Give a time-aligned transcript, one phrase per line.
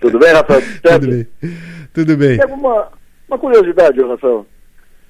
[0.00, 0.62] Tudo bem, Rafael?
[0.82, 1.26] Tudo bem.
[1.92, 2.38] Tudo bem.
[2.38, 2.88] Tem alguma
[3.28, 4.44] uma curiosidade, Rafael?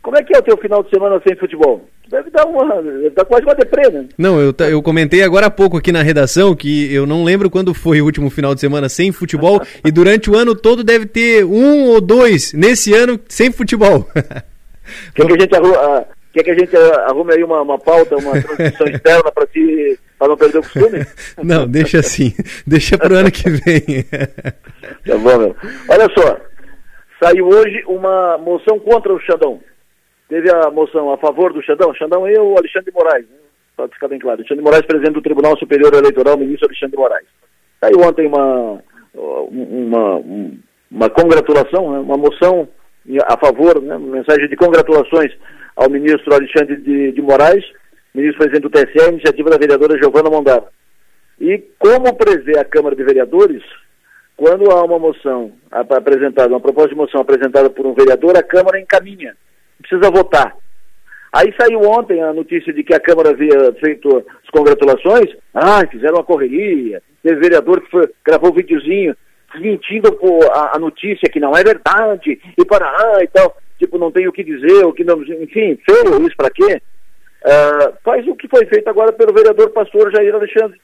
[0.03, 1.87] Como é que é o teu final de semana sem futebol?
[2.09, 2.83] Deve dar uma.
[2.83, 4.07] Deve dar quase uma deprê, né?
[4.19, 7.73] Não, eu, eu comentei agora há pouco aqui na redação que eu não lembro quando
[7.73, 11.45] foi o último final de semana sem futebol e durante o ano todo deve ter
[11.45, 14.07] um ou dois nesse ano sem futebol.
[15.15, 18.33] Quer que a gente arruma, quer que a gente arrume aí uma, uma pauta, uma
[18.43, 21.07] transmissão externa para ti, para não perder o costume?
[21.43, 22.35] Não, deixa assim.
[22.67, 24.05] Deixa para o ano que vem.
[25.07, 25.57] Tá bom, meu.
[25.89, 26.39] Olha só,
[27.23, 29.61] saiu hoje uma moção contra o Xandão.
[30.29, 31.95] Teve a moção a favor do Xandão.
[31.95, 33.37] Xandão e o Alexandre de Moraes, né?
[33.77, 34.39] para ficar bem claro.
[34.39, 37.27] Alexandre Moraes, presidente do Tribunal Superior Eleitoral, ministro Alexandre Moraes.
[37.81, 38.83] Saiu ontem uma,
[39.15, 40.23] uma,
[40.91, 41.99] uma congratulação, né?
[41.99, 42.69] uma moção
[43.27, 43.97] a favor, né?
[43.97, 45.33] uma mensagem de congratulações
[45.77, 47.65] ao ministro Alexandre de, de Moraes,
[48.15, 50.69] ministro presidente do TSE, iniciativa da vereadora Giovana Mondara.
[51.41, 53.63] E como prevê a Câmara de Vereadores,
[54.37, 58.81] quando há uma moção apresentada, uma proposta de moção apresentada por um vereador, a Câmara
[58.81, 59.37] encaminha
[59.81, 60.55] precisa votar.
[61.33, 65.31] Aí saiu ontem a notícia de que a Câmara havia feito as congratulações.
[65.55, 67.03] Ah, fizeram uma correria.
[67.23, 69.17] Teve vereador que foi, gravou um videozinho
[69.55, 70.17] mentindo
[70.53, 73.57] a, a, notícia que não é verdade e para ah, e tal.
[73.79, 75.23] Tipo, não tem o que dizer, o que não.
[75.23, 76.83] Enfim, feio isso para quê?
[77.43, 80.81] Uh, faz o que foi feito agora pelo vereador pastor Jair Alexandre.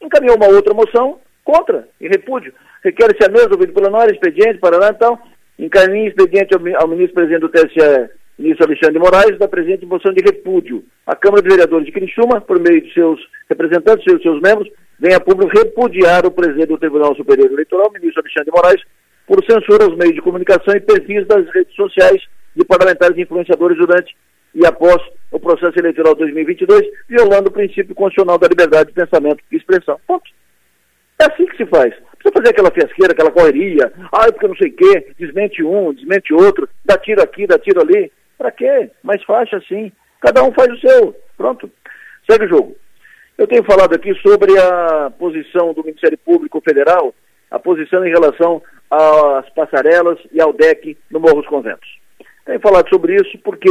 [0.00, 2.54] Encaminhou uma outra moção contra, em repúdio.
[2.82, 5.18] Requer-se a mesma, ouvido pela Nora, expediente, para lá, então,
[5.58, 10.22] encaminhe expediente ao, ao ministro presidente do TSE ministro Alexandre Moraes, da presente moção de
[10.24, 10.82] repúdio.
[11.06, 15.14] A Câmara de Vereadores de Criciúma, por meio de seus representantes, seus, seus membros, vem
[15.14, 18.82] a público repudiar o presidente do Tribunal Superior Eleitoral, ministro Alexandre Moraes,
[19.26, 22.22] por censura aos meios de comunicação e perfis das redes sociais
[22.56, 24.16] de parlamentares e influenciadores durante
[24.54, 24.96] e após
[25.30, 30.00] o processo eleitoral 2022, violando o princípio constitucional da liberdade de pensamento e expressão.
[30.06, 30.28] Ponto.
[31.20, 31.94] É assim que se faz.
[32.18, 36.34] Precisa fazer aquela fiasqueira, aquela correria, ah, porque não sei o quê, desmente um, desmente
[36.34, 38.10] outro, dá tiro aqui, dá tiro ali.
[38.36, 38.90] Para quê?
[39.02, 39.92] Mais fácil assim.
[40.20, 41.16] Cada um faz o seu.
[41.36, 41.70] Pronto.
[42.28, 42.76] Segue o jogo.
[43.36, 47.14] Eu tenho falado aqui sobre a posição do Ministério Público Federal,
[47.50, 51.99] a posição em relação às passarelas e ao DEC no Morro dos Conventos.
[52.44, 53.68] Tenho falado sobre isso porque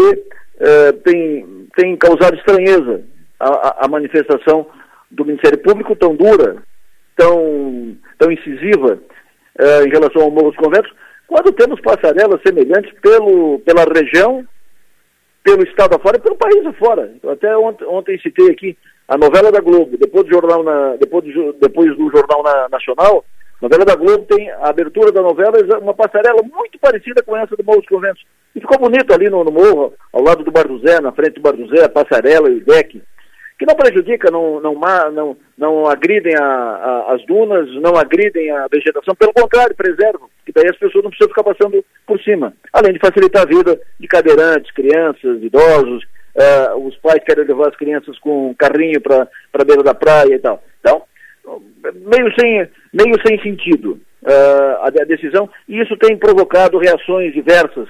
[0.60, 3.04] eh, tem, tem causado estranheza
[3.40, 4.68] a, a, manifestação
[5.10, 6.58] do Ministério Público tão dura,
[7.16, 9.00] tão, tão incisiva
[9.58, 10.92] eh, em relação ao Morro dos Conventos,
[11.28, 14.46] quando temos passarelas semelhantes pelo, pela região
[15.44, 17.12] pelo estado afora e pelo país afora.
[17.32, 18.78] Até ontem, ontem citei aqui
[19.08, 23.24] a novela da Globo, depois do jornal, na, depois do, depois do jornal na, nacional,
[23.62, 27.56] a novela da Globo tem a abertura da novela, uma passarela muito parecida com essa
[27.56, 28.24] do Morro dos Conventos.
[28.56, 31.36] E ficou bonito ali no, no morro, ao lado do Bar do Zé, na frente
[31.36, 33.02] do Bar do Zé, a passarela e o deck
[33.60, 34.74] que não prejudica, não, não,
[35.12, 40.54] não, não agridem a, a, as dunas, não agridem a vegetação, pelo contrário, preservam, que
[40.54, 42.54] daí as pessoas não precisam ficar passando por cima.
[42.72, 46.06] Além de facilitar a vida de cadeirantes, crianças, idosos,
[46.38, 50.36] uh, os pais querem levar as crianças com um carrinho para a beira da praia
[50.36, 50.64] e tal.
[50.80, 51.04] Então,
[51.94, 57.90] meio sem, meio sem sentido uh, a, a decisão, e isso tem provocado reações diversas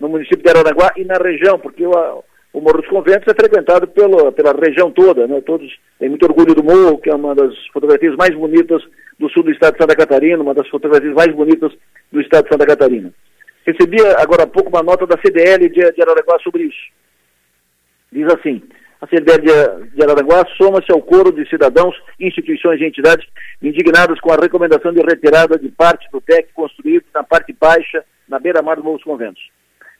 [0.00, 2.24] no município de Aranaguá e na região, porque o
[2.54, 5.40] o Morro dos Conventos é frequentado pela, pela região toda, né?
[5.40, 5.68] Todos
[5.98, 8.80] têm muito orgulho do morro, que é uma das fotografias mais bonitas
[9.18, 11.72] do sul do estado de Santa Catarina, uma das fotografias mais bonitas
[12.12, 13.12] do estado de Santa Catarina.
[13.66, 16.92] Recebi agora há pouco uma nota da CDL de, de sobre isso.
[18.12, 18.62] Diz assim,
[19.00, 23.26] a CDL de, de Araranguá soma-se ao coro de cidadãos, instituições e entidades
[23.60, 28.38] indignadas com a recomendação de retirada de parte do TEC construído na parte baixa, na
[28.38, 29.42] beira-mar do Morro dos Conventos.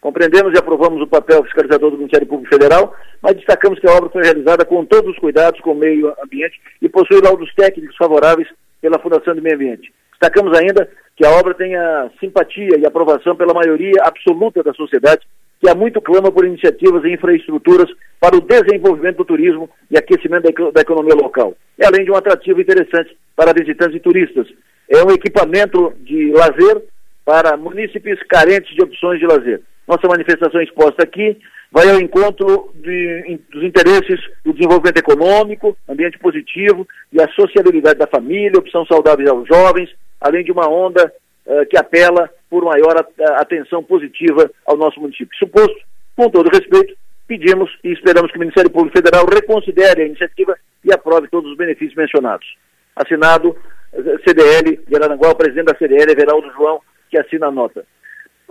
[0.04, 4.10] Compreendemos e aprovamos o papel fiscalizador do Ministério Público Federal, mas destacamos que a obra
[4.10, 8.46] foi realizada com todos os cuidados com o meio ambiente e possui laudos técnicos favoráveis
[8.82, 9.90] pela Fundação de Meio Ambiente.
[10.10, 15.22] Destacamos ainda que a obra tem a simpatia e aprovação pela maioria absoluta da sociedade,
[15.58, 20.70] que há muito clama por iniciativas e infraestruturas para o desenvolvimento do turismo e aquecimento
[20.70, 21.54] da economia local.
[21.78, 24.46] E além de um atrativo interessante para visitantes e turistas.
[24.86, 26.82] É um equipamento de lazer
[27.24, 29.62] para munícipes carentes de opções de lazer.
[29.86, 31.38] Nossa manifestação exposta aqui
[31.70, 38.06] vai ao encontro de, dos interesses do desenvolvimento econômico, ambiente positivo e a sociabilidade da
[38.06, 39.90] família, opção saudável aos jovens,
[40.20, 41.12] além de uma onda
[41.46, 43.04] uh, que apela por maior
[43.36, 45.36] atenção positiva ao nosso município.
[45.36, 45.76] Suposto,
[46.16, 46.94] com todo respeito,
[47.26, 51.56] pedimos e esperamos que o Ministério Público Federal reconsidere a iniciativa e aprove todos os
[51.56, 52.46] benefícios mencionados.
[52.94, 53.56] Assinado
[53.92, 56.80] eh, CDL de Aranguá, o presidente da CDL, Everaldo João,
[57.10, 57.84] que assina a nota.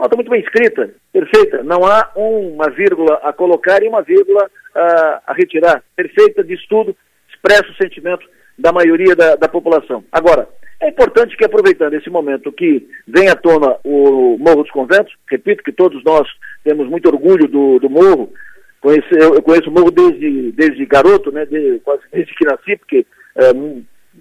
[0.03, 1.63] Nota muito bem escrita, perfeita.
[1.63, 5.81] Não há uma vírgula a colocar e uma vírgula a, a retirar.
[5.95, 6.93] Perfeita de estudo,
[7.29, 8.27] expressa o sentimento
[8.59, 10.03] da maioria da, da população.
[10.11, 10.49] Agora,
[10.81, 15.63] é importante que, aproveitando esse momento que vem à tona o Morro dos Conventos, repito
[15.63, 16.27] que todos nós
[16.65, 18.33] temos muito orgulho do, do Morro,
[18.81, 23.05] conheci, eu, conheço o Morro desde, desde garoto, né, de, quase desde que nasci, porque
[23.37, 23.51] é,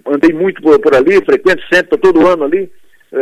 [0.07, 2.71] andei muito por, por, ali, frequento sempre, todo ano ali,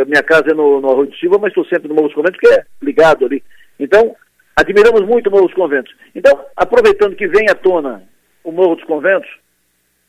[0.06, 2.40] minha casa é no, no Arroio de Silva, mas estou sempre no Morro dos Conventos,
[2.40, 3.42] que é ligado ali.
[3.78, 4.16] Então,
[4.56, 5.94] admiramos muito o Morro dos Conventos.
[6.14, 8.02] Então, aproveitando que vem à tona
[8.42, 9.28] o Morro dos Conventos,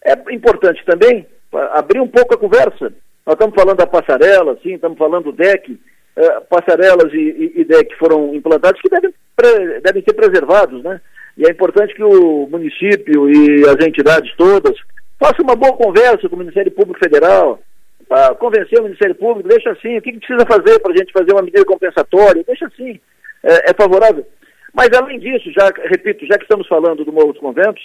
[0.06, 1.26] é importante também
[1.74, 2.94] abrir um pouco a conversa.
[3.26, 5.80] Nós estamos falando da passarela, sim, estamos falando do DEC,
[6.16, 11.00] eh, passarelas e, e, e, DEC foram implantados que devem, pre, devem ser preservados, né?
[11.38, 14.76] E é importante que o município e as entidades todas
[15.20, 17.60] façam uma boa conversa com o Ministério Público Federal,
[18.08, 21.12] para convencer o Ministério Público, deixa assim, o que, que precisa fazer para a gente
[21.12, 23.00] fazer uma medida compensatória, deixa assim,
[23.44, 24.26] é, é favorável.
[24.74, 27.84] Mas além disso, já repito, já que estamos falando do Morro dos Conventos,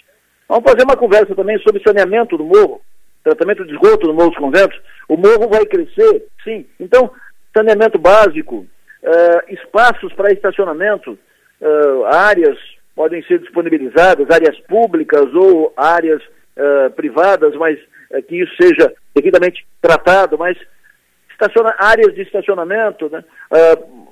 [0.48, 2.80] vamos fazer uma conversa também sobre saneamento do morro,
[3.22, 4.80] tratamento de esgoto no Morro dos Conventos.
[5.08, 6.66] O morro vai crescer, sim.
[6.80, 7.10] Então,
[7.54, 8.66] saneamento básico,
[9.02, 11.18] uh, espaços para estacionamento,
[11.60, 12.58] uh, áreas
[12.96, 17.78] podem ser disponibilizadas, áreas públicas ou áreas uh, privadas, mas
[18.26, 20.56] que isso seja devidamente tratado, mas
[21.30, 23.22] estaciona, áreas de estacionamento, né?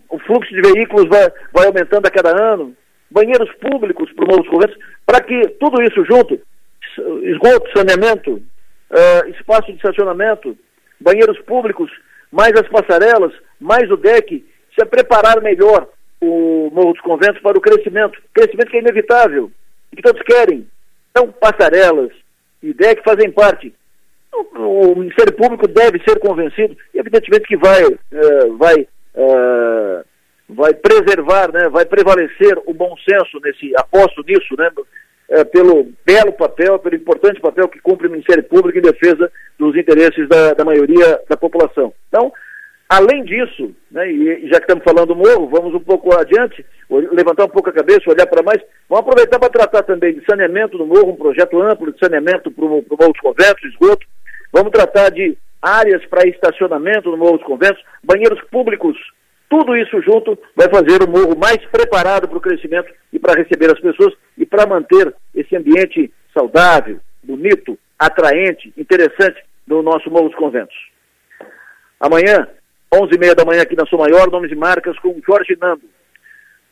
[0.09, 2.77] o fluxo de veículos vai, vai aumentando a cada ano,
[3.11, 6.41] banheiros públicos para os conventos, para que tudo isso junto,
[7.23, 10.57] esgoto, saneamento, uh, espaço de estacionamento,
[11.01, 11.91] banheiros públicos,
[12.31, 14.45] mais as passarelas, mais o deck,
[14.79, 15.89] se preparar melhor
[16.21, 19.51] o Morro dos Conventos para o crescimento, crescimento que é inevitável,
[19.93, 20.67] e que todos querem.
[21.11, 22.11] Então, passarelas
[22.63, 23.75] e deck fazem parte.
[24.55, 30.05] O, o Ministério Público deve ser convencido, e evidentemente que vai, uh, vai uh,
[30.49, 34.71] vai preservar, né, vai prevalecer o bom senso nesse, aposto nisso, né,
[35.29, 39.77] é, pelo belo papel, pelo importante papel que cumpre o Ministério Público em defesa dos
[39.77, 41.93] interesses da, da maioria da população.
[42.09, 42.33] Então,
[42.89, 47.45] além disso, né, e já que estamos falando do morro, vamos um pouco adiante, levantar
[47.45, 50.87] um pouco a cabeça, olhar para mais, vamos aproveitar para tratar também de saneamento do
[50.87, 54.07] morro, um projeto amplo de saneamento para o Morro dos Conventos, esgoto,
[54.57, 58.97] vamos tratar de áreas para estacionamento no Morro dos Conventos, banheiros públicos
[59.49, 63.67] tudo isso junto vai fazer o morro mais preparado para o crescimento e para receber
[63.67, 70.39] as pessoas e para manter esse ambiente saudável, bonito, atraente, interessante no nosso Morro dos
[70.39, 70.77] Conventos.
[72.01, 72.49] Amanhã,
[72.93, 75.85] 11h30 da manhã aqui na Sua Maior, nomes e marcas com Jorge Nando.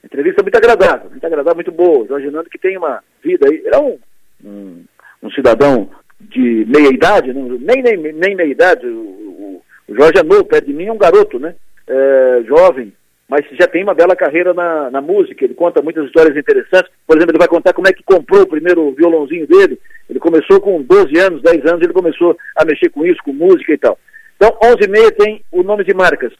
[0.03, 2.07] Entrevista muito agradável, muito agradável, muito boa.
[2.07, 3.99] Jorge Nando que tem uma vida aí, é um,
[4.45, 4.85] um,
[5.23, 5.91] um cidadão
[6.21, 7.59] de meia idade, né?
[7.61, 10.99] nem, nem, nem meia idade, o, o, Jorge é novo, perto de mim é um
[10.99, 11.55] garoto, né?
[11.89, 12.93] é, jovem,
[13.29, 16.91] mas já tem uma bela carreira na, na, música, ele conta muitas histórias interessantes.
[17.07, 19.79] Por exemplo, ele vai contar como é que comprou o primeiro violãozinho dele.
[20.09, 23.73] Ele começou com 12 anos, 10 anos, ele começou a mexer com isso, com música
[23.73, 23.99] e tal.
[24.37, 26.33] Então, 11 e meia tem o nome de marcas.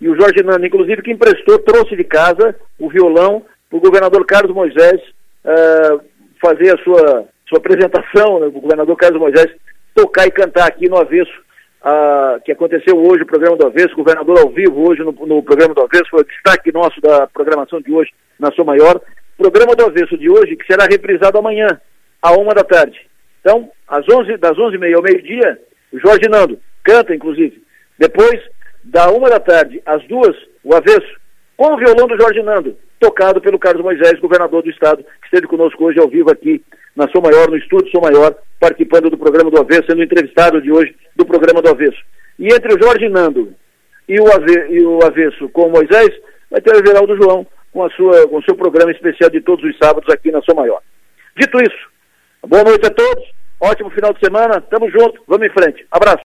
[0.00, 4.24] E o Jorge Nando, inclusive, que emprestou, trouxe de casa o violão para o governador
[4.24, 5.00] Carlos Moisés
[5.44, 6.00] uh,
[6.40, 9.50] fazer a sua, sua apresentação, né, o governador Carlos Moisés
[9.94, 11.32] tocar e cantar aqui no avesso
[11.82, 15.74] ah, que aconteceu hoje, o programa do Avesso, governador ao vivo hoje no, no, programa
[15.74, 19.00] do Avesso, foi o destaque nosso da programação de hoje na sua maior.
[19.36, 21.80] Programa do Avesso de hoje, que será reprisado amanhã,
[22.20, 22.98] à uma da tarde.
[23.40, 25.58] Então, às 11, das onze e meia ao meio-dia,
[25.92, 27.62] Jorge Nando canta, inclusive.
[27.96, 28.40] Depois,
[28.82, 31.17] da uma da tarde às duas, o Avesso,
[31.58, 35.48] com o violão do Jorge Nando, tocado pelo Carlos Moisés, governador do estado, que esteve
[35.48, 36.62] conosco hoje ao vivo aqui
[36.94, 40.70] na Sou Maior, no estúdio Sou Maior, participando do programa do Avesso, sendo entrevistado de
[40.70, 41.98] hoje do programa do Avesso.
[42.38, 43.52] E entre o Jorge Nando
[44.08, 46.10] e o, Ave, e o Avesso com o Moisés,
[46.48, 49.64] vai ter o Geraldo João com, a sua, com o seu programa especial de todos
[49.64, 50.80] os sábados aqui na Sou Maior.
[51.36, 51.90] Dito isso,
[52.46, 53.24] boa noite a todos,
[53.60, 55.84] ótimo final de semana, tamo junto, vamos em frente.
[55.90, 56.16] Abraço.